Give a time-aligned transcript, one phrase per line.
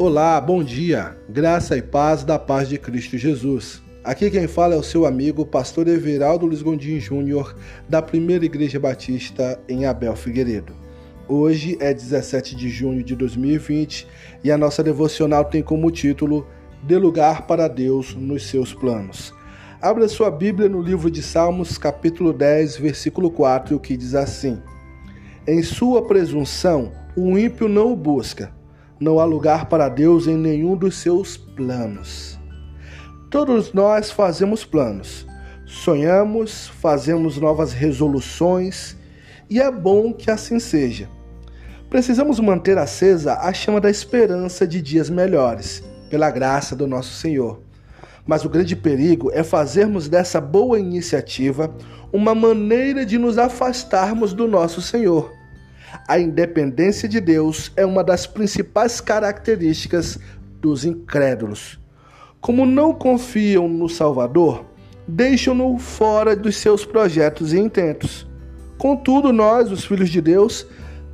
[0.00, 1.16] Olá, bom dia.
[1.28, 3.82] Graça e paz da paz de Cristo Jesus.
[4.04, 7.56] Aqui quem fala é o seu amigo, pastor Everaldo Luiz Gondim Júnior,
[7.88, 10.72] da Primeira Igreja Batista em Abel Figueiredo.
[11.26, 14.06] Hoje é 17 de junho de 2020
[14.44, 16.46] e a nossa devocional tem como título
[16.84, 19.34] Dê lugar para Deus nos seus planos.
[19.82, 24.62] Abra sua Bíblia no livro de Salmos, capítulo 10, versículo 4, que diz assim:
[25.44, 28.56] Em sua presunção, o ímpio não o busca
[29.00, 32.38] não há lugar para Deus em nenhum dos seus planos.
[33.30, 35.26] Todos nós fazemos planos,
[35.66, 38.96] sonhamos, fazemos novas resoluções
[39.48, 41.08] e é bom que assim seja.
[41.88, 47.62] Precisamos manter acesa a chama da esperança de dias melhores, pela graça do nosso Senhor.
[48.26, 51.74] Mas o grande perigo é fazermos dessa boa iniciativa
[52.12, 55.37] uma maneira de nos afastarmos do nosso Senhor
[56.06, 60.18] a independência de Deus é uma das principais características
[60.60, 61.78] dos incrédulos.
[62.40, 64.64] Como não confiam no Salvador,
[65.06, 68.26] deixam-no fora dos seus projetos e intentos.
[68.76, 70.66] Contudo, nós, os filhos de Deus,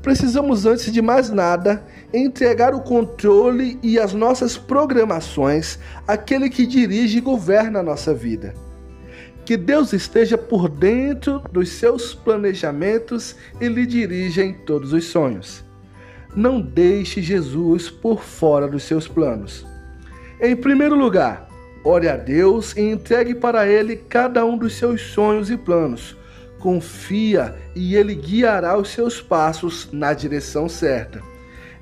[0.02, 7.18] precisamos, antes de mais nada, entregar o controle e as nossas programações àquele que dirige
[7.18, 8.54] e governa a nossa vida.
[9.44, 15.62] Que Deus esteja por dentro dos seus planejamentos e lhe dirija em todos os sonhos.
[16.34, 19.66] Não deixe Jesus por fora dos seus planos.
[20.40, 21.48] Em primeiro lugar,
[21.84, 26.16] ore a Deus e entregue para Ele cada um dos seus sonhos e planos.
[26.58, 31.20] Confia e Ele guiará os seus passos na direção certa.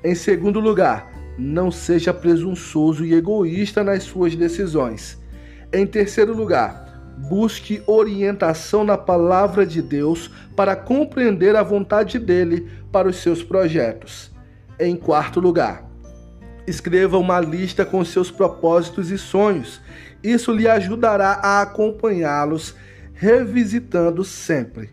[0.03, 5.17] Em segundo lugar, não seja presunçoso e egoísta nas suas decisões.
[5.71, 13.07] Em terceiro lugar, busque orientação na palavra de Deus para compreender a vontade dele para
[13.07, 14.31] os seus projetos.
[14.79, 15.89] Em quarto lugar,
[16.65, 19.81] escreva uma lista com seus propósitos e sonhos.
[20.23, 22.75] Isso lhe ajudará a acompanhá-los,
[23.13, 24.89] revisitando sempre.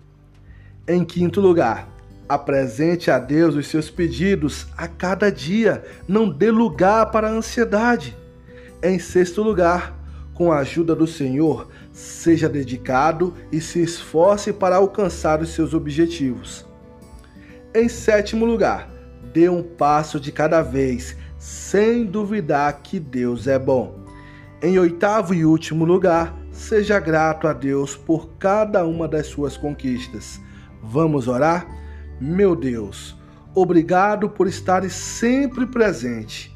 [0.87, 1.89] Em quinto lugar,
[2.29, 8.17] apresente a Deus os seus pedidos a cada dia, não dê lugar para a ansiedade.
[8.83, 10.00] Em sexto lugar,
[10.41, 16.65] com a ajuda do Senhor, seja dedicado e se esforce para alcançar os seus objetivos.
[17.75, 18.91] Em sétimo lugar,
[19.35, 24.03] dê um passo de cada vez, sem duvidar que Deus é bom.
[24.63, 30.41] Em oitavo e último lugar, seja grato a Deus por cada uma das suas conquistas.
[30.83, 31.67] Vamos orar?
[32.19, 33.15] Meu Deus,
[33.55, 36.50] obrigado por estar sempre presente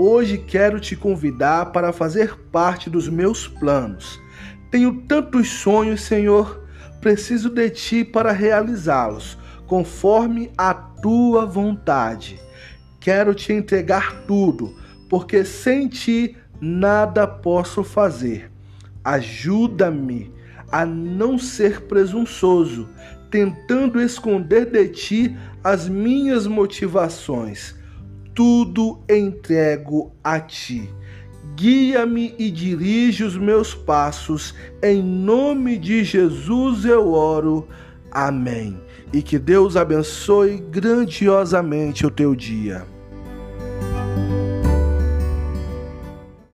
[0.00, 4.22] Hoje quero te convidar para fazer parte dos meus planos.
[4.70, 6.64] Tenho tantos sonhos, Senhor,
[7.00, 9.36] preciso de ti para realizá-los,
[9.66, 12.38] conforme a tua vontade.
[13.00, 14.72] Quero te entregar tudo,
[15.10, 18.52] porque sem ti nada posso fazer.
[19.02, 20.32] Ajuda-me
[20.70, 22.88] a não ser presunçoso,
[23.32, 27.77] tentando esconder de ti as minhas motivações
[28.38, 30.88] tudo entrego a ti.
[31.56, 37.66] Guia-me e dirige os meus passos, em nome de Jesus eu oro.
[38.12, 38.80] Amém.
[39.12, 42.86] E que Deus abençoe grandiosamente o teu dia.